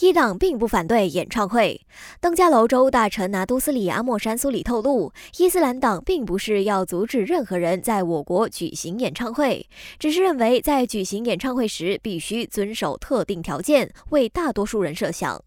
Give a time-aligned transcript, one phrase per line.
[0.00, 1.80] 伊党并不反对演唱会。
[2.20, 9.66] 登嘉楼州大臣拿督斯里阿莫山苏里透露，伊斯兰党并不是要阻止任何人在我国举行演唱会，
[9.98, 15.42] 只是认为在举行演唱会时必须遵守特定条件，为大多数人设想。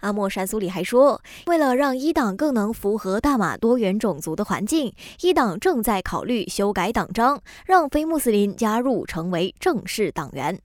[0.00, 4.92] 阿莫山苏里还说，为了让伊党更能符合大马多元种族的环境，
[5.22, 10.60] 伊党正在考虑修改党章，让非穆斯林加入成为正式党员。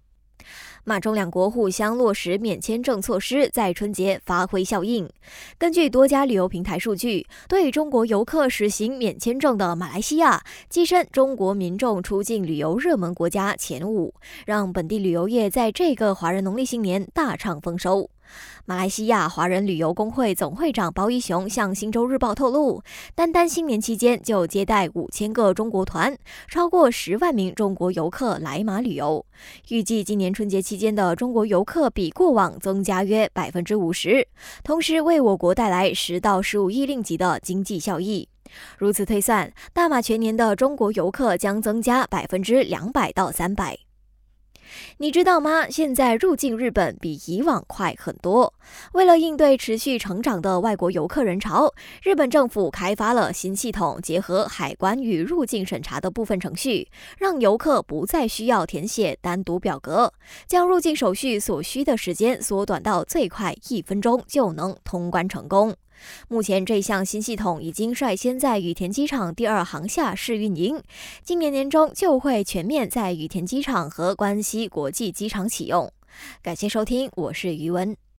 [0.83, 5.07] 马中两国互相落实免签证措施，在春节发挥效应。
[5.57, 14.13] 根据多家旅游平台数据，对中国游客实行免签证的马来西亚跻身中国民众出境旅游热门国家前五，
[14.45, 18.09] 让本地旅游业在这个华人农历新年大畅丰收。
[18.65, 22.81] 马来西亚华人旅游工会总会长包一雄向《新洲日报》透露，
[23.15, 26.15] 单单新年期间就接待五千个中国团，
[26.47, 29.25] 超过十万名中国游客来马旅游。
[29.69, 34.27] 预计今年春节期间的中国游客比过往增加约百分之五十，
[34.63, 38.27] 同时为我国带来十到十五亿令吉的经济效益。
[38.77, 43.77] 如此推算，大马全年的中国游客将增加百分之两百到三百。
[45.01, 45.69] 你知道吗？
[45.69, 48.53] 现在入境日本比以往快很多。
[48.91, 60.11] 为了应对持续成长的外国游客人潮，日本政府开发了新系统，结合海关与入境审查的部分程序，让游客不再需要填写单独表格，
[60.45, 65.73] 将入境手续所需的时间缩短到最快一分钟就能通关成功。
[66.29, 70.81] 目前，这项新系统已经率先在羽田机场第二航厦试运营，
[71.25, 75.93] 今年年中就会全面在羽田机场和关西国国际机场启用。
[76.41, 77.95] 感谢收听，我是余文。